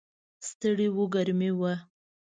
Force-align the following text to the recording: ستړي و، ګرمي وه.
ستړي 0.47 0.87
و، 0.95 0.97
ګرمي 1.13 1.51
وه. 1.59 1.73